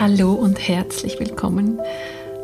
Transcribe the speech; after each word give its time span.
Hallo 0.00 0.32
und 0.32 0.58
herzlich 0.58 1.20
willkommen 1.20 1.80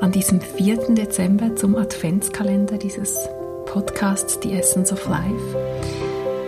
an 0.00 0.12
diesem 0.12 0.40
4. 0.40 0.94
Dezember 0.94 1.56
zum 1.56 1.74
Adventskalender 1.74 2.78
dieses 2.78 3.28
Podcasts 3.66 4.38
The 4.40 4.52
Essence 4.52 4.92
of 4.92 5.04
Life. 5.08 5.58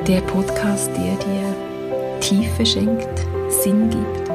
Der 0.07 0.21
Podcast, 0.21 0.91
der 0.97 1.17
dir 1.17 2.21
Tiefe 2.21 2.65
schenkt, 2.65 3.27
Sinn 3.49 3.91
gibt 3.91 4.31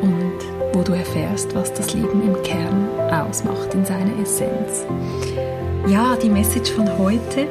und 0.00 0.38
wo 0.72 0.82
du 0.84 0.92
erfährst, 0.92 1.56
was 1.56 1.74
das 1.74 1.92
Leben 1.92 2.22
im 2.22 2.40
Kern 2.44 2.88
ausmacht, 3.10 3.74
in 3.74 3.84
seiner 3.84 4.16
Essenz. 4.20 4.84
Ja, 5.88 6.14
die 6.14 6.30
Message 6.30 6.70
von 6.70 6.98
heute 6.98 7.48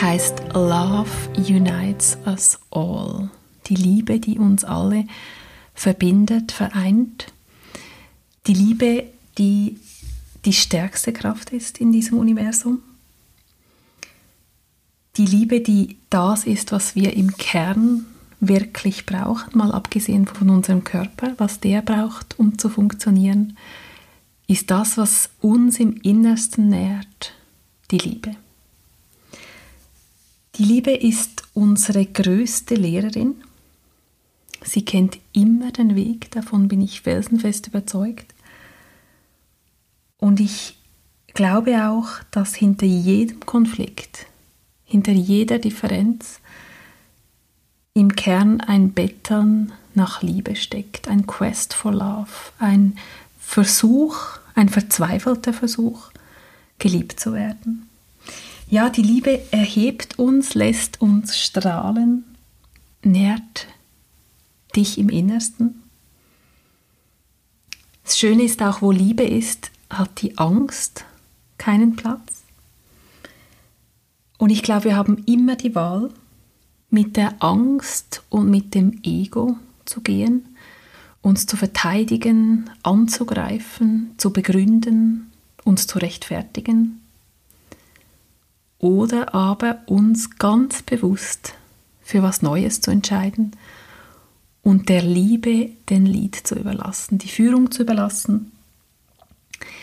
heißt 0.00 0.42
Love 0.54 1.10
Unites 1.36 2.18
Us 2.26 2.58
All. 2.72 3.30
Die 3.68 3.76
Liebe, 3.76 4.18
die 4.18 4.40
uns 4.40 4.64
alle 4.64 5.04
verbindet, 5.74 6.52
vereint. 6.52 7.32
Die 8.46 8.54
Liebe, 8.54 9.04
die 9.38 9.76
die 10.44 10.52
stärkste 10.52 11.12
Kraft 11.12 11.52
ist 11.52 11.78
in 11.78 11.92
diesem 11.92 12.18
Universum. 12.18 12.80
Die 15.16 15.26
Liebe, 15.26 15.60
die 15.60 15.96
das 16.08 16.44
ist, 16.44 16.72
was 16.72 16.94
wir 16.94 17.14
im 17.14 17.36
Kern 17.36 18.06
wirklich 18.40 19.04
brauchen, 19.04 19.58
mal 19.58 19.72
abgesehen 19.72 20.26
von 20.26 20.48
unserem 20.48 20.82
Körper, 20.84 21.34
was 21.36 21.60
der 21.60 21.82
braucht, 21.82 22.38
um 22.38 22.58
zu 22.58 22.70
funktionieren, 22.70 23.56
ist 24.46 24.70
das, 24.70 24.96
was 24.96 25.30
uns 25.40 25.78
im 25.78 25.96
Innersten 26.02 26.68
nährt, 26.68 27.34
die 27.90 27.98
Liebe. 27.98 28.34
Die 30.56 30.64
Liebe 30.64 30.92
ist 30.92 31.42
unsere 31.54 32.06
größte 32.06 32.74
Lehrerin 32.74 33.34
Sie 34.62 34.84
kennt 34.84 35.18
immer 35.32 35.72
den 35.72 35.94
Weg, 35.94 36.30
davon 36.32 36.68
bin 36.68 36.80
ich 36.80 37.00
felsenfest 37.00 37.68
überzeugt. 37.68 38.34
Und 40.18 40.40
ich 40.40 40.76
glaube 41.32 41.88
auch, 41.88 42.08
dass 42.30 42.54
hinter 42.54 42.86
jedem 42.86 43.40
Konflikt, 43.40 44.26
hinter 44.84 45.12
jeder 45.12 45.58
Differenz 45.58 46.40
im 47.94 48.14
Kern 48.14 48.60
ein 48.60 48.92
Betteln 48.92 49.72
nach 49.94 50.22
Liebe 50.22 50.56
steckt, 50.56 51.08
ein 51.08 51.26
Quest 51.26 51.74
for 51.74 51.92
Love, 51.92 52.28
ein 52.58 52.96
Versuch, 53.38 54.16
ein 54.54 54.68
verzweifelter 54.68 55.52
Versuch, 55.52 56.10
geliebt 56.78 57.18
zu 57.18 57.32
werden. 57.32 57.88
Ja, 58.68 58.88
die 58.88 59.02
Liebe 59.02 59.40
erhebt 59.50 60.18
uns, 60.18 60.54
lässt 60.54 61.00
uns 61.00 61.36
strahlen, 61.36 62.24
nährt 63.02 63.66
dich 64.72 64.98
im 64.98 65.08
Innersten. 65.08 65.82
Das 68.04 68.18
Schöne 68.18 68.42
ist 68.42 68.62
auch, 68.62 68.82
wo 68.82 68.90
Liebe 68.90 69.22
ist, 69.22 69.70
hat 69.88 70.22
die 70.22 70.36
Angst 70.38 71.04
keinen 71.58 71.96
Platz. 71.96 72.42
Und 74.38 74.50
ich 74.50 74.62
glaube, 74.62 74.84
wir 74.84 74.96
haben 74.96 75.22
immer 75.26 75.56
die 75.56 75.74
Wahl, 75.74 76.10
mit 76.88 77.16
der 77.16 77.42
Angst 77.42 78.22
und 78.30 78.50
mit 78.50 78.74
dem 78.74 79.00
Ego 79.04 79.56
zu 79.84 80.00
gehen, 80.00 80.56
uns 81.22 81.46
zu 81.46 81.56
verteidigen, 81.56 82.68
anzugreifen, 82.82 84.14
zu 84.16 84.32
begründen, 84.32 85.30
uns 85.64 85.86
zu 85.86 85.98
rechtfertigen. 85.98 87.00
Oder 88.78 89.34
aber 89.34 89.82
uns 89.86 90.38
ganz 90.38 90.82
bewusst 90.82 91.54
für 92.00 92.22
was 92.22 92.42
Neues 92.42 92.80
zu 92.80 92.90
entscheiden 92.90 93.52
und 94.62 94.88
der 94.88 95.02
Liebe 95.02 95.70
den 95.88 96.06
Lied 96.06 96.36
zu 96.36 96.54
überlassen, 96.54 97.18
die 97.18 97.28
Führung 97.28 97.70
zu 97.70 97.82
überlassen. 97.82 98.52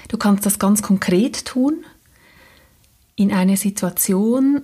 Du 0.07 0.17
kannst 0.17 0.45
das 0.45 0.59
ganz 0.59 0.81
konkret 0.81 1.45
tun 1.45 1.85
in 3.15 3.31
einer 3.31 3.57
Situation, 3.57 4.61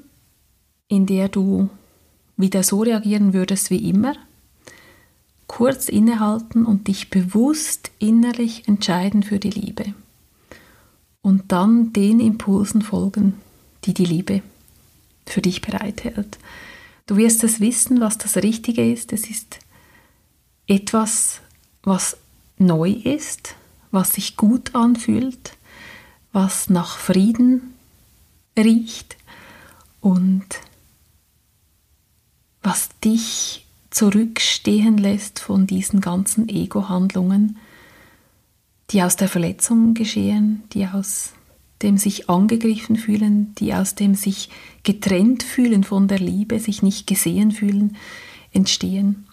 in 0.87 1.05
der 1.05 1.29
du 1.29 1.69
wieder 2.37 2.63
so 2.63 2.81
reagieren 2.81 3.33
würdest 3.33 3.69
wie 3.69 3.89
immer. 3.89 4.15
Kurz 5.47 5.89
innehalten 5.89 6.65
und 6.65 6.87
dich 6.87 7.09
bewusst 7.09 7.91
innerlich 7.99 8.67
entscheiden 8.67 9.23
für 9.23 9.39
die 9.39 9.49
Liebe. 9.49 9.93
Und 11.21 11.51
dann 11.51 11.93
den 11.93 12.19
Impulsen 12.19 12.81
folgen, 12.81 13.35
die 13.85 13.93
die 13.93 14.05
Liebe 14.05 14.41
für 15.25 15.41
dich 15.41 15.61
bereithält. 15.61 16.37
Du 17.05 17.17
wirst 17.17 17.43
es 17.43 17.59
wissen, 17.59 18.01
was 18.01 18.17
das 18.17 18.37
Richtige 18.37 18.91
ist. 18.91 19.13
Es 19.13 19.29
ist 19.29 19.59
etwas, 20.67 21.41
was 21.83 22.17
neu 22.57 22.89
ist, 22.91 23.55
was 23.91 24.13
sich 24.13 24.37
gut 24.37 24.75
anfühlt, 24.75 25.57
was 26.31 26.69
nach 26.69 26.97
Frieden 26.97 27.73
riecht 28.57 29.17
und 30.01 30.45
was 32.61 32.89
dich 33.03 33.65
zurückstehen 33.89 34.97
lässt 34.97 35.39
von 35.39 35.67
diesen 35.67 36.01
ganzen 36.01 36.49
Ego-Handlungen, 36.49 37.57
die 38.89 39.03
aus 39.03 39.15
der 39.15 39.27
Verletzung 39.27 39.93
geschehen, 39.93 40.63
die 40.73 40.87
aus 40.87 41.33
dem 41.81 41.97
sich 41.97 42.29
angegriffen 42.29 42.95
fühlen, 42.95 43.53
die 43.55 43.73
aus 43.73 43.93
dem 43.95 44.15
sich 44.15 44.49
getrennt 44.83 45.43
fühlen 45.43 45.83
von 45.83 46.07
der 46.07 46.19
Liebe, 46.19 46.59
sich 46.59 46.81
nicht 46.81 47.05
gesehen 47.05 47.51
fühlen, 47.51 47.97
entstehen. 48.51 49.27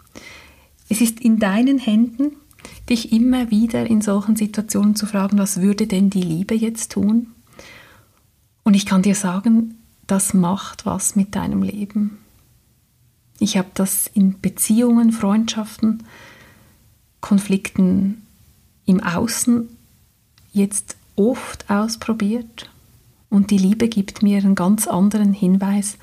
Es 0.91 1.01
ist 1.01 1.21
in 1.21 1.39
deinen 1.39 1.79
Händen, 1.79 2.33
dich 2.89 3.13
immer 3.13 3.51
wieder 3.51 3.87
in 3.87 4.03
solchen 4.03 4.35
Situationen 4.35 4.97
zu 4.97 5.07
fragen, 5.07 5.39
was 5.39 5.61
würde 5.61 5.87
denn 5.87 6.11
die 6.11 6.21
Liebe 6.21 6.55
jetzt 6.55 6.93
tun? 6.93 7.29
Und 8.65 8.75
ich 8.75 8.87
kann 8.87 9.03
dir 9.03 9.15
sagen, 9.15 9.77
das 10.09 10.35
macht 10.35 10.87
was 10.87 11.15
mit 11.15 11.37
deinem 11.37 11.63
Leben. 11.63 12.19
Ich 13.39 13.57
habe 13.57 13.69
das 13.73 14.09
in 14.13 14.41
Beziehungen, 14.41 15.13
Freundschaften, 15.13 16.03
Konflikten 17.21 18.27
im 18.85 19.01
Außen 19.01 19.69
jetzt 20.53 20.97
oft 21.15 21.71
ausprobiert 21.71 22.69
und 23.29 23.53
die 23.53 23.59
Liebe 23.59 23.89
gibt 23.89 24.25
mir 24.25 24.39
einen 24.39 24.57
ganz 24.57 24.89
anderen 24.89 25.33
Hinweis, 25.33 25.99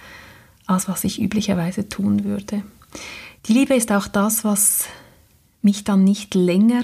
als 0.66 0.88
was 0.88 1.04
ich 1.04 1.22
üblicherweise 1.22 1.90
tun 1.90 2.24
würde. 2.24 2.64
Die 3.48 3.54
Liebe 3.54 3.76
ist 3.76 3.94
auch 3.94 4.08
das, 4.08 4.44
was 4.44 4.88
mich 5.62 5.86
dann 5.86 6.04
nicht 6.04 6.36
länger 6.36 6.84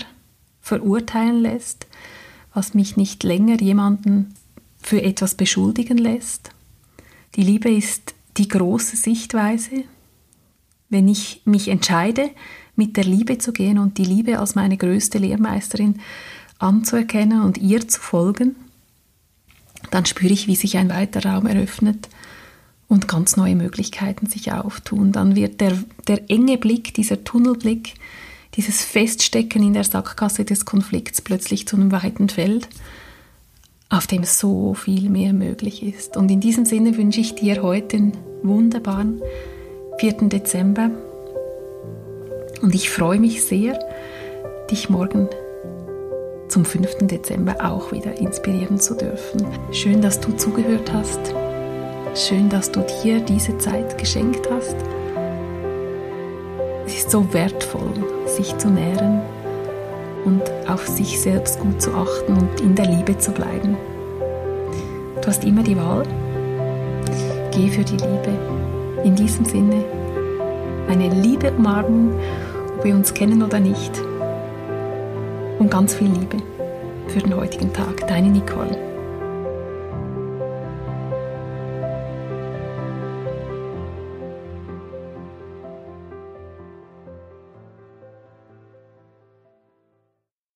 verurteilen 0.62 1.42
lässt, 1.42 1.88
was 2.54 2.74
mich 2.74 2.96
nicht 2.96 3.24
länger 3.24 3.60
jemanden 3.60 4.34
für 4.82 5.02
etwas 5.02 5.36
beschuldigen 5.36 5.98
lässt. 5.98 6.52
Die 7.36 7.44
Liebe 7.44 7.70
ist 7.70 8.16
die 8.38 8.48
große 8.48 8.96
Sichtweise. 8.96 9.84
Wenn 10.90 11.10
ich 11.10 11.42
mich 11.44 11.68
entscheide, 11.68 12.30
mit 12.78 12.96
der 12.96 13.04
Liebe 13.04 13.40
zu 13.40 13.52
gehen 13.52 13.78
und 13.78 13.98
die 13.98 14.06
Liebe 14.06 14.40
als 14.40 14.56
meine 14.56 14.78
größte 14.78 15.18
Lehrmeisterin 15.18 16.00
anzuerkennen 16.60 17.42
und 17.42 17.58
ihr 17.58 17.88
zu 17.90 18.00
folgen, 18.00 18.56
dann 19.92 20.06
spüre 20.06 20.32
ich, 20.32 20.48
wie 20.48 20.56
sich 20.56 20.78
ein 20.78 20.90
weiter 20.90 21.30
Raum 21.30 21.46
eröffnet, 21.46 22.08
und 22.94 23.08
ganz 23.08 23.38
neue 23.38 23.56
Möglichkeiten 23.56 24.28
sich 24.28 24.54
auftun. 24.54 25.12
Dann 25.12 25.36
wird 25.36 25.62
der, 25.62 25.74
der 26.08 26.30
enge 26.30 26.60
Blick, 26.60 26.94
dieser 26.94 27.24
Tunnelblick, 27.24 27.96
dieses 28.54 28.84
Feststecken 28.84 29.64
in 29.64 29.74
der 29.74 29.84
Sackgasse 29.84 30.46
des 30.46 30.64
Konflikts 30.64 31.20
plötzlich 31.20 31.68
zu 31.68 31.76
einem 31.76 31.92
weiten 31.92 32.30
Feld, 32.30 32.70
auf 33.90 34.06
dem 34.06 34.24
so 34.24 34.76
viel 34.76 35.10
mehr 35.10 35.34
möglich 35.34 35.82
ist. 35.82 36.18
Und 36.18 36.30
in 36.30 36.40
diesem 36.40 36.66
Sinne 36.66 36.96
wünsche 36.96 37.20
ich 37.20 37.34
dir 37.34 37.64
heute 37.64 37.98
einen 37.98 38.18
wunderbaren 38.44 39.24
4. 39.98 40.30
Dezember 40.30 40.92
und 42.62 42.76
ich 42.76 42.92
freue 42.92 43.20
mich 43.20 43.44
sehr, 43.44 43.80
dich 44.70 44.92
morgen 44.92 45.30
zum 46.48 46.64
5. 46.64 47.08
Dezember 47.08 47.56
auch 47.72 47.92
wieder 47.92 48.20
inspirieren 48.20 48.80
zu 48.80 48.94
dürfen. 48.94 49.48
Schön, 49.72 50.02
dass 50.02 50.20
du 50.20 50.34
zugehört 50.38 50.94
hast. 50.94 51.34
Schön, 52.16 52.48
dass 52.48 52.72
du 52.72 52.82
dir 53.02 53.22
diese 53.22 53.58
Zeit 53.58 53.98
geschenkt 53.98 54.48
hast. 54.52 54.76
Es 56.86 56.98
ist 56.98 57.10
so 57.10 57.34
wertvoll, 57.34 57.92
sich 58.28 58.56
zu 58.60 58.70
nähren 58.70 59.20
und 60.24 60.44
auf 60.68 60.88
sich 60.88 61.20
selbst 61.20 61.60
gut 61.60 61.82
zu 61.82 61.92
achten 61.92 62.34
und 62.34 62.62
in 62.62 62.76
der 62.76 62.86
Liebe 62.86 63.18
zu 63.18 63.32
bleiben. 63.32 63.76
Du 65.22 65.28
hast 65.28 65.44
immer 65.44 65.64
die 65.64 65.76
Wahl. 65.76 66.04
Geh 67.52 67.70
für 67.70 67.84
die 67.84 67.98
Liebe. 67.98 68.38
In 69.04 69.16
diesem 69.16 69.46
Sinne 69.46 69.84
eine 70.88 71.10
liebe 71.10 71.52
Umarmung, 71.52 72.14
ob 72.78 72.84
wir 72.84 72.94
uns 72.94 73.12
kennen 73.16 73.42
oder 73.42 73.60
nicht. 73.60 74.00
Und 75.58 75.72
ganz 75.72 75.96
viel 75.96 76.10
Liebe 76.10 76.38
für 77.08 77.22
den 77.22 77.36
heutigen 77.36 77.74
Tag. 77.74 78.08
Deine 78.08 78.30
Nicole. 78.30 78.93